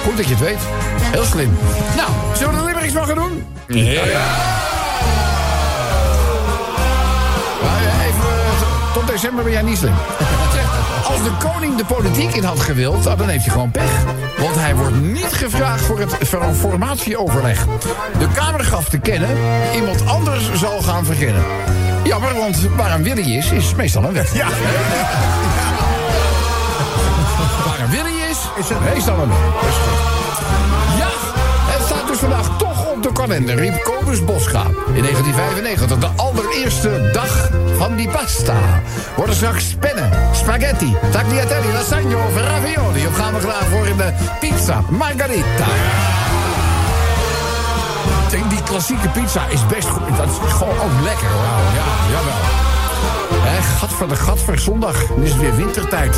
[0.04, 0.58] Goed dat je het weet.
[1.00, 1.58] Heel slim.
[1.96, 3.44] Nou, zullen we de limericks maar gaan doen?
[3.66, 4.02] Ja.
[7.62, 8.22] Maar, eh, even,
[8.94, 9.94] tot december ben jij niet slim.
[11.10, 13.90] Als de koning de politiek in had gewild, nou, dan heeft hij gewoon pech.
[14.38, 16.16] Want hij wordt niet gevraagd voor het
[16.58, 17.66] formatieoverleg.
[18.18, 19.28] De Kamer gaf te kennen,
[19.74, 21.42] iemand anders zal gaan verkennen.
[22.12, 24.30] Jammer, want waar een Willy is, is meestal een wet.
[24.32, 24.48] Ja.
[27.66, 29.38] Waar een Willy is, is het meestal een wet.
[29.38, 29.72] Goed.
[30.98, 31.08] Ja,
[31.72, 34.64] het staat dus vandaag toch op de kalender, riep Kobus Boscha.
[34.94, 38.56] In 1995, de allereerste dag van die pasta.
[39.16, 43.06] Worden straks pennen, spaghetti, tagliatelle, lasagne of ravioli.
[43.06, 45.66] Of gaan we klaar voor in de pizza margarita.
[48.72, 50.16] Klassieke pizza is best goed.
[50.16, 51.44] Dat is gewoon ook lekker hoor.
[51.74, 52.34] Ja, jawel.
[53.42, 55.10] Hé, gadver de gadver, zondag.
[55.20, 56.16] Is weer wintertijd.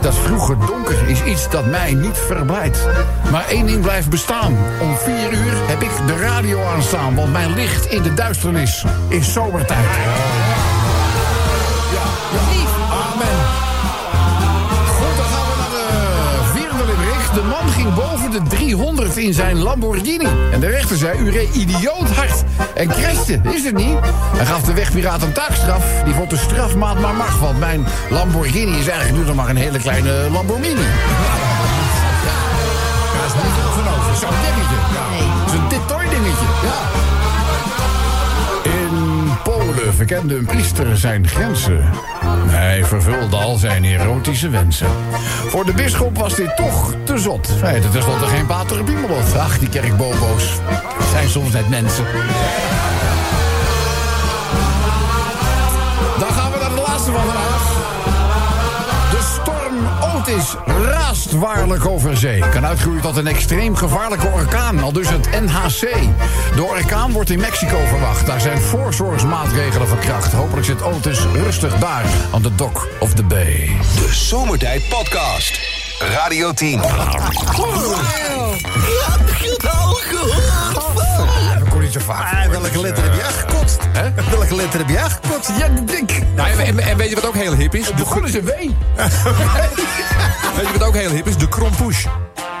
[0.00, 2.86] Dat vroeger donker is iets dat mij niet verblijdt.
[3.30, 4.56] Maar één ding blijft bestaan.
[4.80, 7.14] Om vier uur heb ik de radio aanstaan.
[7.14, 9.86] Want mijn licht in de duisternis is zomertijd.
[17.42, 20.26] De man ging boven de 300 in zijn Lamborghini.
[20.52, 22.42] En de rechter zei, u reed idioot hard.
[22.74, 23.98] En crashte, is het niet?
[24.36, 25.84] Hij gaf de wegpiraat een taakstraf.
[26.04, 27.38] Die vond de strafmaat maar mag.
[27.38, 30.80] Want mijn Lamborghini is eigenlijk nu nog maar een hele kleine Lamborghini.
[30.80, 30.86] Ja,
[33.12, 34.16] daar is niet veel van over.
[34.16, 34.76] Zo'n dingetje.
[34.94, 35.04] Ja.
[35.54, 36.46] Een detail dingetje.
[36.62, 36.80] Ja.
[38.70, 41.90] In Polen verkende een priester zijn grenzen.
[42.46, 44.86] Hij vervulde al zijn erotische wensen.
[45.48, 47.48] Voor de bisschop was dit toch te zot.
[47.60, 49.36] Hij had tenslotte geen pater Biemelot.
[49.36, 50.60] Ach, die kerkbobo's
[51.10, 52.04] zijn soms net mensen.
[56.18, 57.61] Dan gaan we naar de laatste van vandaag.
[60.32, 62.42] De storm Otis raast waarlijk over zee.
[62.50, 65.80] Kan uitgroeien tot een extreem gevaarlijke orkaan, al dus het NHC.
[66.54, 68.26] De orkaan wordt in Mexico verwacht.
[68.26, 70.32] Daar zijn voorzorgsmaatregelen van kracht.
[70.32, 73.70] Hopelijk zit Otis rustig daar, aan de dock of the bay.
[73.96, 75.60] De Zomertijd Podcast.
[75.98, 76.80] Radio 10.
[81.58, 82.32] Dat kon niet zo vaak.
[82.32, 83.78] Ah, welke letter heb je aangekotst?
[84.30, 85.50] Welke letter heb je aangekotst?
[85.58, 86.22] Ja, dik.
[86.34, 87.86] Nou, en, en- en weet je wat ook heel hip is?
[87.86, 88.50] De, Begon is een W.
[90.56, 91.36] weet je wat ook heel hip is?
[91.36, 92.06] De krompoes.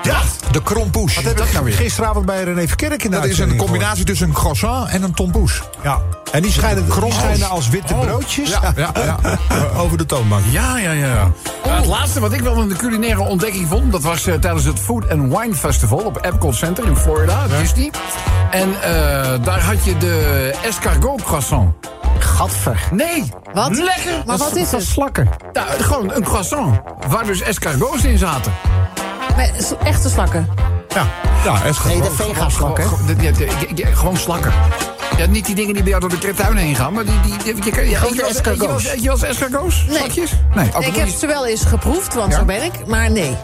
[0.02, 0.20] Ja.
[0.50, 1.14] De krompoes.
[1.14, 1.74] Dat heb dat ik nou weer?
[1.74, 5.14] gisteravond bij René Verkerk in de Dat is een combinatie tussen een croissant en een
[5.14, 5.62] tompoes.
[5.82, 6.00] Ja.
[6.32, 9.38] En die schijnen, die schijnen als witte broodjes Ja, ja, ja.
[9.82, 10.44] over de toonbank.
[10.50, 11.30] Ja, ja, ja.
[11.64, 13.92] Nou, het laatste wat ik wel een culinaire ontdekking vond...
[13.92, 17.90] dat was eh, tijdens het Food and Wine Festival op Epcot Center in Florida, Disney.
[18.50, 21.74] En eh, daar had je de escargot croissant.
[22.42, 22.88] Gadver.
[22.90, 23.76] Nee, Wat?
[23.76, 24.22] lekker.
[24.26, 24.82] Maar wat is het?
[24.82, 25.28] Slakken.
[25.52, 28.52] Nou, gewoon een croissant waar dus escargots in zaten.
[29.36, 30.48] Met s- echte slakken.
[30.88, 31.06] Ja.
[31.44, 32.84] Ja, is Nee, de vegaslakken.
[33.92, 34.52] Gewoon, slakken.
[35.18, 37.20] Ja, niet die dingen die bij jou door de tuin heen gaan, maar die...
[37.20, 38.92] die, die je, escargots.
[38.92, 39.84] je eens escargots?
[39.88, 40.68] Nee.
[40.78, 42.86] Ik heb ze wel eens geproefd, want zo ben ik.
[42.86, 43.36] Maar nee.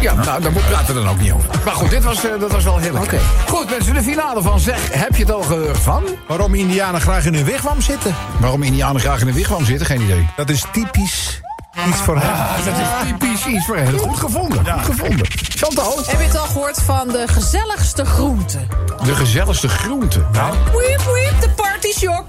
[0.00, 1.48] Ja, nou, daar moet- praten we dan ook niet over.
[1.64, 3.20] Maar goed, dit was, eh, dat was wel heel lekker.
[3.48, 6.02] Goed, mensen, de finale van Zeg, heb je het al gehoord van?
[6.28, 8.14] Waarom Indianen graag in hun wigwam zitten?
[8.40, 10.28] Waarom Indianen graag in een wigwam zitten, geen idee.
[10.36, 11.40] Dat is typisch
[11.88, 12.20] iets voor.
[12.22, 13.98] Ah, dat is typisch iets voor hen.
[13.98, 15.26] Goed gevonden, goed gevonden.
[15.30, 18.58] Chantal, Heb je het al gehoord van de gezelligste groente?
[19.04, 20.24] de gezelligste groente.
[20.32, 22.24] Nou, Wiep, wiep, de party shock.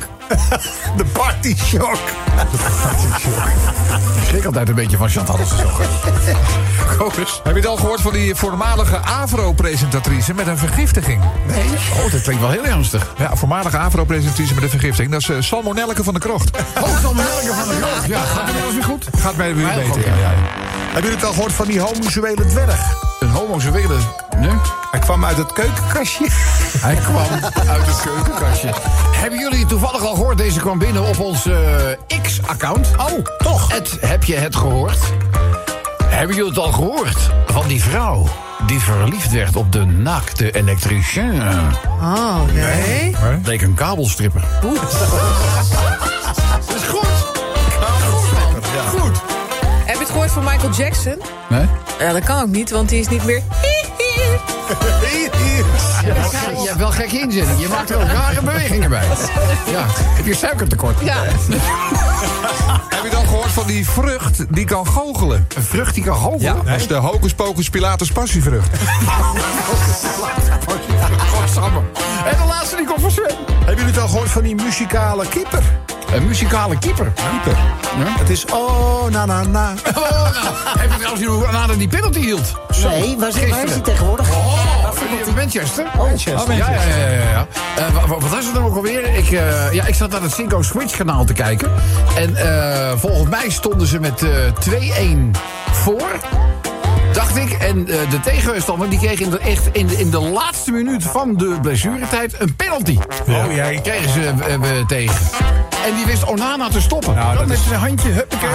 [0.98, 1.98] De party shock.
[4.16, 5.68] ik schrik altijd een beetje van Chantal als ze zo
[7.44, 11.22] heb je het al gehoord van die voormalige AVRO-presentatrice met een vergiftiging?
[11.48, 11.64] Nee,
[12.06, 13.14] oh, dat klinkt wel heel ernstig.
[13.18, 15.12] Ja, voormalige AVRO-presentatrice met een vergiftiging.
[15.12, 16.52] Dat is eh, Salmonelleke van de Krocht.
[17.02, 18.06] Dan melken van de rook.
[18.06, 19.08] Ja, gaat het wel eens weer goed?
[19.20, 20.18] Gaat mij weer Heel beter.
[20.18, 20.32] ja.
[20.84, 22.94] Hebben jullie het al gehoord van die homoseksuele dwerg?
[23.20, 23.96] Een homoseksuele...
[24.38, 24.52] Nee?
[24.92, 26.28] Hij kwam uit het keukenkastje.
[26.88, 27.16] Hij kwam
[27.68, 28.74] uit het keukenkastje.
[29.16, 30.38] Hebben jullie toevallig al gehoord?
[30.38, 31.56] Deze kwam binnen op ons eh,
[32.22, 32.88] X-account.
[32.98, 33.72] Oh, toch?
[33.72, 35.00] Het, heb je het gehoord?
[36.04, 37.18] Hebben jullie het al gehoord?
[37.46, 38.28] Van die vrouw
[38.68, 41.42] die verliefd werd op de naakte elektricien.
[42.02, 43.16] Oh, nee.
[43.42, 44.44] Bleek een kabelstripper.
[44.62, 44.80] Goed.
[46.68, 46.84] Dat is.
[46.88, 47.13] Goed.
[50.34, 51.22] Van Michael Jackson?
[51.50, 51.66] Nee?
[52.00, 53.42] Ja, dat kan ook niet, want die is niet meer...
[56.62, 57.60] Je hebt wel gekke inzending.
[57.62, 59.04] Je maakt er wel rare bewegingen bij.
[59.72, 59.86] Ja.
[59.88, 60.96] Heb je suikertekort?
[61.02, 61.16] Ja,
[62.90, 65.48] Heb je al gehoord van die vrucht die kan goochelen?
[65.56, 66.56] Een vrucht die kan goochelen?
[66.56, 68.70] Ja, dat is de hocus pocus pilatus passievrucht.
[71.34, 71.82] Godsamme.
[72.26, 73.36] En de laatste die komt van Sven.
[73.48, 75.64] Hebben jullie het al gehoord van die muzikale keeper?
[76.16, 77.14] Een muzikale keeper.
[77.44, 77.62] Keeper.
[78.20, 79.74] Het is oh, na, na, na.
[79.96, 82.54] Oh, nou, heb je trouwens zien hoe Onana die penalty hield?
[82.72, 84.30] Zo, Nee, waar, zit- waar is hij tegenwoordig?
[84.32, 84.54] Oh,
[85.28, 85.86] in Manchester.
[85.98, 86.56] Manchester.
[86.56, 86.96] Ja, ja, ja.
[87.08, 87.48] ja, ja.
[87.76, 89.16] Eh, wa- wa- wat was het dan ook alweer?
[89.16, 91.72] Ik, eh, ja, ik zat naar het Cinco Switch kanaal te kijken.
[92.18, 95.32] En eh, volgens mij stonden ze met eh 2-1
[95.72, 96.08] voor.
[97.14, 97.52] Dacht ik.
[97.52, 101.36] En de tegenstander die kreeg in de, echt in de, in de laatste minuut van
[101.38, 102.98] de blessuretijd een penalty.
[103.30, 103.80] Oh, jij.
[103.84, 105.16] Kregen ze tegen.
[105.86, 107.14] En die wist Onana te stoppen.
[107.16, 108.50] Nou, Dan dat met is- zijn handje, huppakee.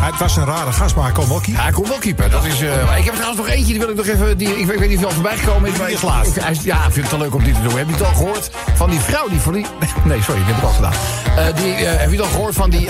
[0.00, 1.54] Het was een rare gast, maar hij kon wel keeper.
[1.54, 2.30] Ja, hij kon wel keeper.
[2.30, 4.38] Dat is, eh, ik heb er trouwens nog eentje, die wil ik nog even...
[4.38, 5.78] Die, ik, weet- ik weet niet of hij al voorbij gekomen is.
[5.78, 6.36] maar Die ik- laatst.
[6.36, 7.76] ik- ja, ik vind het wel leuk om die te doen.
[7.78, 9.66] Heb je het al gehoord van die vrouw die verliet...
[10.04, 10.92] Nee, sorry, dat heb ik al gedaan.
[11.36, 12.86] Eh, die, eh, heb je het al gehoord van die...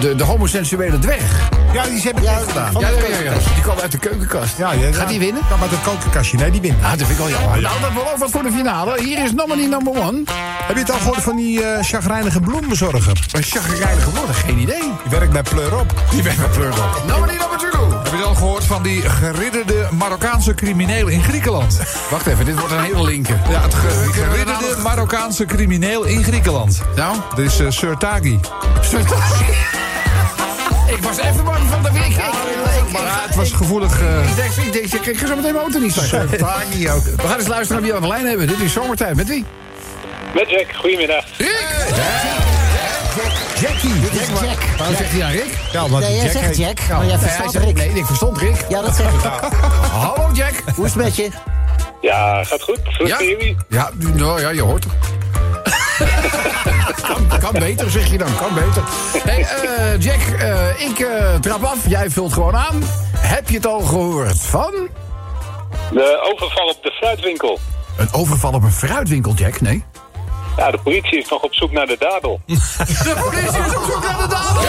[0.00, 1.48] de, de homosensuele dwerg?
[1.72, 2.72] Ja, die heb ik Ja, ook gedaan.
[2.72, 3.38] van Ja, de ja, ja, ja.
[3.54, 4.58] Die kwam uit de keukenkast.
[4.58, 5.42] Ja, ja, Gaat hij winnen?
[5.50, 6.82] Ja, maar dat kokenkastje, nee, die wint.
[6.82, 7.60] Ah, dat vind ik wel jammer.
[7.60, 9.00] Nou, dat wel wat voor de finale.
[9.02, 10.22] Hier is nominee number one.
[10.66, 13.26] Heb je het al gehoord van die chagrijnige bloembezorger?
[13.32, 14.80] Een chagrijnige geworden, geen idee.
[14.80, 15.94] Die werkt bij Pleur op.
[16.10, 17.02] Die werd met pleur op.
[17.06, 17.90] Nominee number two.
[18.02, 21.80] Heb je dan gehoord van die geridderde Marokkaanse crimineel in Griekenland?
[22.10, 23.38] Wacht even, dit wordt een hele linker.
[23.50, 26.80] Ja, het ge- er geridderde nou- Marokkaanse crimineel in Griekenland.
[26.96, 27.16] Nou?
[27.30, 28.40] Dat is eh, Sir Tagi.
[30.86, 32.16] Ik was even bang van de week.
[32.92, 34.00] Maar ja, het was gevoelig...
[34.00, 34.28] eh,
[34.66, 36.38] ik denk, ik ga zo meteen mijn auto niet starten.
[36.38, 37.04] Tagi ook.
[37.04, 38.46] We gaan eens luisteren naar wie we aan de lijn hebben.
[38.46, 39.16] Dit is zomertijd.
[39.16, 39.44] Met wie?
[40.34, 41.24] Met Jack, goedemiddag.
[41.38, 41.66] Rick!
[43.60, 44.00] Jackie.
[44.00, 44.58] Jack, Jack.
[44.78, 45.58] Wat zegt hij aan Rick?
[45.72, 46.56] Ja, omdat Nee, jij zegt heet.
[46.56, 47.74] Jack, maar jij Nee, hij verstaat zegt- Rick.
[47.76, 48.64] Nee, ik verstond Rick.
[48.68, 49.20] Ja, dat zeg ik.
[50.00, 50.52] Hallo Jack.
[50.74, 51.30] Hoe is het met je?
[52.00, 52.78] Ja, gaat goed.
[52.96, 53.16] Goed Ja?
[53.16, 53.56] voor jullie.
[53.68, 54.92] Ja, nou ja, je hoort het.
[57.02, 58.36] kan, kan beter, zeg je dan.
[58.36, 58.82] Kan beter.
[59.24, 61.76] Hey, eh, Jack, eh, ik eh, trap af.
[61.88, 62.82] Jij vult gewoon aan.
[63.16, 64.72] Heb je het al gehoord van...
[65.92, 67.58] De overval op de fruitwinkel.
[67.96, 69.60] Een overval op een fruitwinkel, Jack?
[69.60, 69.84] Nee.
[70.56, 72.30] Ja, de politie is nog op zoek naar de dader.
[73.08, 74.62] De politie is op zoek naar de dader.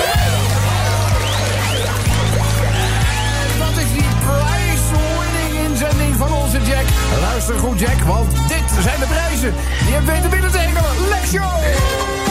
[3.60, 6.86] Dat is die prize-winning inzending van onze Jack.
[7.22, 9.54] Luister goed, Jack, want dit zijn de prijzen.
[9.84, 11.10] Die hebben weten binnen te hengelen.
[11.10, 11.44] Lexio!
[11.60, 12.25] Rick,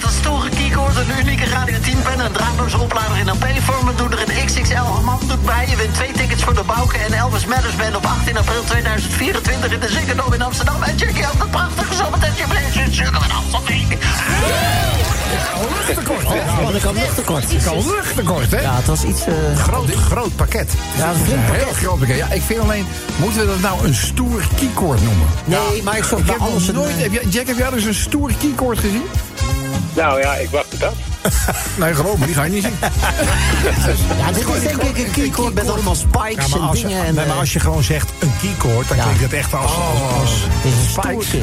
[0.00, 3.88] met een stoere keycord, een unieke Radio 10 pen, een draadloze oplader in een P-vorm,
[3.88, 5.66] een doeder een XXL handdoek bij.
[5.70, 9.72] Je wint twee tickets voor de Bouke en Elvis Matters Band op 18 april 2024
[9.72, 10.82] in de Ziggo Dome in Amsterdam.
[10.82, 13.86] En check je ook het prachtige zomertijdje Blaze in Sugar met Amstelveen.
[15.86, 16.62] Luchtekort, hè?
[16.62, 17.52] Want ik had luchtekort.
[17.52, 18.60] Ik kan luchtekort, hè?
[18.60, 19.26] Ja, het was iets...
[19.26, 20.72] eh, Groot, groot pakket.
[20.96, 22.16] ja, een heel groot pakket.
[22.16, 25.26] Ja, ik vind alleen, moeten we dat nou een stoer keycord noemen?
[25.44, 26.96] Nee, maar ik zocht Ik bij heb nog alles nooit...
[26.96, 29.02] eh, Heb jij, Jack, heb jij dus een stoer keycord gezien?
[29.98, 30.94] Nou ja, ik wacht het af.
[31.78, 32.74] Nee, geloof me, die ga je niet zien.
[34.18, 37.04] Ja, dit is denk ik een keycord met allemaal spikes Ja, en als je, dingen.
[37.04, 39.02] En, nee, maar eh, als je gewoon zegt een keycord, dan Ja.
[39.02, 39.70] klinkt het echt als...
[40.20, 41.26] als het is een spikes.
[41.26, 41.38] stoertje.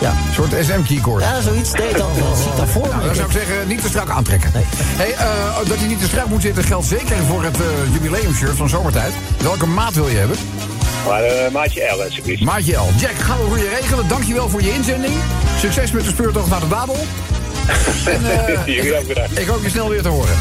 [0.00, 0.08] Ja.
[0.10, 1.22] Een soort SM-keycord.
[1.22, 2.34] ja, zoiets deed dat wel.
[2.34, 4.50] Zie ik dat voor Nou, dan zou ik zeggen, niet te strak aantrekken.
[4.54, 8.56] Hey, eh, dat hij niet te strak moet zitten geldt zeker voor het eh jubileumshirt
[8.56, 9.12] van zomertijd.
[9.42, 10.36] Welke maat wil je hebben?
[11.06, 12.42] Maar eh, maatje L, alsjeblieft.
[12.42, 12.88] Maatje L.
[12.96, 14.08] Jack, gaan we voor je regelen.
[14.08, 15.14] Dankjewel voor je inzending.
[15.58, 17.06] Succes met de speurtocht naar de Babel.
[18.04, 19.38] En eh, Jullie ook bedankt.
[19.38, 20.36] ik hoop je snel weer te horen.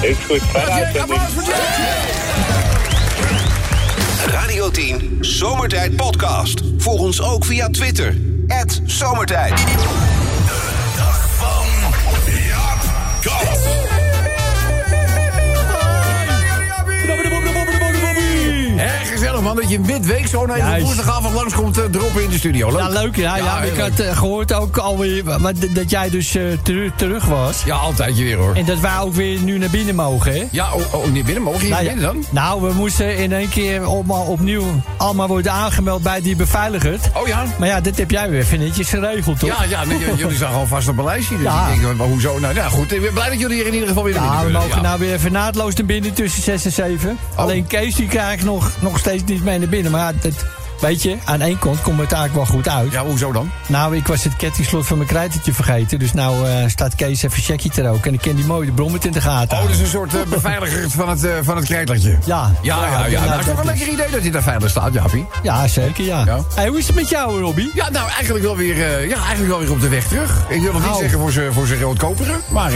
[0.00, 0.40] Is goed.
[0.52, 1.44] Fijne applaus voor.
[4.32, 6.60] Radio 10 Zomertijd Podcast.
[6.78, 8.16] Volg ons ook via Twitter.
[8.84, 9.52] Zomertijd.
[9.52, 9.66] Erg
[13.20, 13.85] gezellig
[19.56, 20.84] dat je midweek zo Juist.
[20.84, 22.70] woensdagavond langskomt droppen in de studio.
[22.70, 22.78] Leuk.
[22.80, 23.16] Ja, leuk.
[23.16, 23.80] Ja, ja, ik leuk.
[23.80, 27.62] had eh, gehoord ook alweer maar dat jij dus eh, teru- terug was.
[27.64, 28.54] Ja, altijd je weer hoor.
[28.54, 30.44] En dat wij ook weer nu naar binnen mogen, hè?
[30.50, 31.42] Ja, oh, oh, niet binnen.
[31.42, 31.88] Mogen je Nou, ja.
[31.92, 32.24] binnen dan?
[32.30, 34.64] Nou, we moesten in één keer allemaal opnieuw
[34.96, 36.98] allemaal worden aangemeld bij die beveiliger.
[37.14, 37.44] Oh ja?
[37.58, 39.48] Maar ja, dit heb jij weer netjes geregeld, toch?
[39.48, 41.34] Ja, ja nee, jullie staan gewoon vast op een lijstje.
[41.36, 41.68] Dus Ja.
[41.68, 42.38] ik denk, maar hoezo?
[42.38, 42.92] Nou ja, goed.
[42.92, 44.68] Ik ben blij dat jullie hier in ieder geval weer naar Ja, binnen we kunnen.
[44.68, 47.18] mogen nou weer even naadloos naar binnen tussen 6 en 7.
[47.34, 49.92] Alleen Kees die krijgt nog, nog steeds niet mee naar binnen.
[49.92, 50.44] Maar dat,
[50.80, 52.92] weet je, aan één kant komt het eigenlijk wel goed uit.
[52.92, 53.50] Ja, hoezo dan?
[53.68, 55.98] Nou, ik was het kettingslot van mijn krijtertje vergeten.
[55.98, 58.04] Dus nou eh, staat Kees even checkie te roken.
[58.04, 59.58] En ik ken die mooie brommet in de gaten.
[59.58, 62.18] Oh, dus een soort eh, beveiliger van het, eh, van het krijtlertje.
[62.24, 62.52] Ja.
[62.62, 63.06] Ja, ja, ja.
[63.06, 65.26] ja, Nou, het is toch dat een lekker idee dat hij daar veilig staat, Jaapie.
[65.42, 66.22] Ja, zeker, ja.
[66.26, 66.38] Ja.
[66.54, 67.70] Hey, hoe is het met jou, Robbie?
[67.74, 70.44] Ja, nou, eigenlijk wel weer, ja, eigenlijk wel weer op de weg terug.
[70.48, 70.98] Ik wil nog niet Oh.
[70.98, 72.40] zeggen voor zijn voor roodkoperen.
[72.50, 72.70] Maar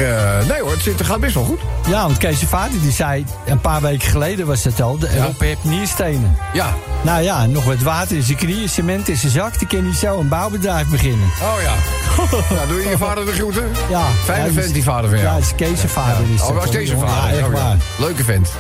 [0.48, 1.60] nee hoor, het, zit, het gaat best wel goed.
[1.88, 4.98] Ja, want Kees' vader die zei, een paar weken geleden was het al...
[4.98, 6.36] De Rob heeft nierstenen.
[6.52, 6.74] Ja.
[7.02, 9.58] Nou ja, nog wat water in zijn knieën, cement in zijn zak...
[9.58, 11.28] dan kan hij zo een bouwbedrijf beginnen.
[11.42, 11.74] Oh ja.
[12.54, 13.70] nou, doe je je vader de groeten?
[13.88, 14.04] Ja.
[14.24, 15.30] Fijne Ja, vent, die vader van jou.
[15.30, 16.24] Ja, het is Kees' vader.
[16.34, 17.08] Is Oh, dat, was jongen.
[17.08, 17.30] vader?
[17.32, 17.52] Ja, echt ja.
[17.52, 17.76] waar.
[17.98, 18.50] Leuke vent.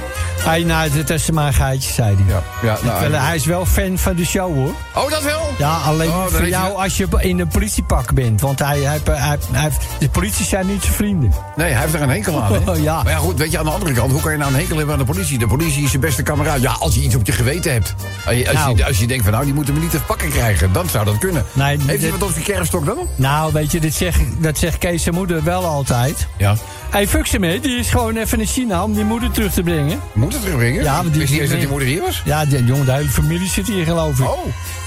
[0.42, 2.24] Hij, nou, dat is maar een geitje, zei hij.
[2.28, 4.72] Ja, ja, nou, Wel, hij is wel fan van de show, hoor.
[4.94, 5.54] Oh, dat wel?
[5.58, 8.40] Ja, alleen Oh, voor jou als je in een politiepak bent.
[8.40, 9.00] Want hij, hij,
[9.52, 11.32] hij, de politie zijn niet zijn vrienden.
[11.56, 12.52] Nee, hij heeft er een hekel aan.
[12.52, 12.58] Hè?
[12.80, 13.02] Ja.
[13.02, 14.76] Maar ja, goed, weet je, aan de andere kant, hoe kan je nou een hekel
[14.76, 15.38] hebben aan de politie?
[15.38, 16.60] De politie is zijn beste kameraad.
[16.60, 17.94] Ja, als je iets op je geweten hebt.
[18.26, 18.76] Als je, als, Nou.
[18.76, 21.04] je, als je denkt van, nou, die moeten me niet te pakken krijgen, dan zou
[21.04, 21.44] dat kunnen.
[21.52, 22.98] Nee, Heeft hij wat op zijn kerfstok dan?
[23.16, 26.26] Nou, weet je, dit zegt, dat zegt Kees zijn moeder wel altijd.
[26.36, 26.54] Ja.
[26.90, 29.62] Hij fuck ze mee, die is gewoon even naar China om die moeder terug te
[29.62, 30.00] brengen.
[30.12, 30.82] Moet het terugbrengen?
[30.82, 32.22] Ja, want die- Wist eerst dat die moeder hier was?
[32.24, 34.28] Ja, de, jongen, de hele familie zit hier, geloof ik.
[34.28, 34.38] Oh.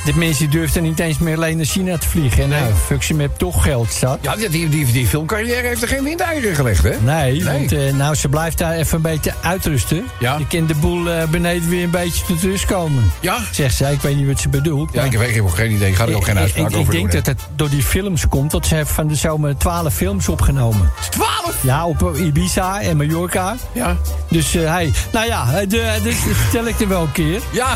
[0.06, 2.44] De mensen durfden niet eens meer alleen naar China te vliegen.
[2.44, 4.18] En nou, fuck ze met toch geld zat.
[4.22, 6.90] Ja, die, die, die, die filmcarrière heeft er geen windeieren gelegd, hè?
[6.90, 7.44] Nee, Nee.
[7.44, 10.04] want eh, nou, ze blijft daar even een beetje uitrusten.
[10.20, 10.38] Ja.
[10.38, 13.12] Je kan de boel eh, beneden weer een beetje tot rust komen.
[13.20, 13.38] Ja?
[13.52, 14.90] Zegt ze, ik weet niet wat ze bedoelt.
[14.94, 15.90] Ja, ik heb, ik heb ook geen idee.
[15.90, 18.28] Ik ga er ook geen uitspraak ik, ik over denk dat het door die films
[18.28, 18.52] komt.
[18.52, 20.92] Want ze hebben van de zomer 12 films opgenomen.
[21.10, 21.54] 12?
[21.62, 23.56] Ja, op Ibiza en Mallorca.
[23.72, 23.98] Ja.
[24.30, 27.42] Dus eh, hij, nou ja, eh, de, dus vertel ik er wel een keer.
[27.52, 27.76] Ja.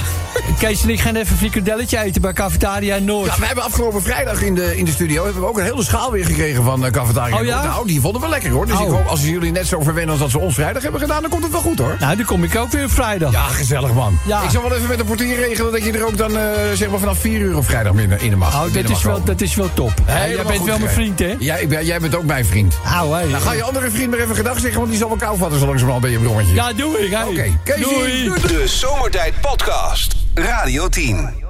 [0.60, 3.30] Kees en ik gaan even een frikandelletje eten bij Cafetaria Noord.
[3.30, 5.84] Ja, we hebben afgelopen vrijdag in de, in de studio hebben we ook een hele
[5.84, 7.38] schaal weer gekregen van uh, Cafetaria.
[7.40, 7.64] Oh, ja?
[7.64, 8.66] Nou, die vonden we lekker hoor.
[8.66, 8.82] Dus Oh.
[8.82, 11.30] ik hoop, als jullie net zo verwennen als dat ze ons vrijdag hebben gedaan, dan
[11.30, 11.96] komt het wel goed hoor.
[12.00, 13.32] Nou, dan kom ik ook weer vrijdag.
[13.32, 14.20] Ja, gezellig man.
[14.26, 14.42] Ja.
[14.42, 16.90] Ik zal wel even met de portier regelen dat je er ook dan eh, zeg
[16.90, 18.54] maar vanaf 4 uur op vrijdag binnen in de mag.
[18.54, 19.92] Oh, dat is, mag wel, dat is wel top.
[20.08, 21.36] Ja, jij Helemaal bent wel mijn vriend, hè?
[21.40, 22.76] Ja, ik ben, jij bent ook mijn vriend.
[22.86, 23.28] Auw, hé.
[23.28, 25.60] Nou, ga je andere vriend maar even gedag zeggen, want die zal wel kou vatten
[25.60, 26.54] zo langzamerhand bij je brommertje.
[26.54, 27.14] Ja, doe ik.
[27.14, 28.26] Oké, Doei.
[28.26, 28.42] doei.
[28.42, 30.16] De Zomertijd Podcast.
[30.34, 31.47] Radio 10.